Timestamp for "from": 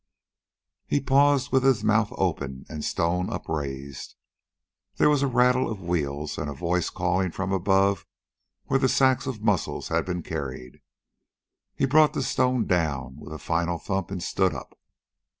7.29-7.51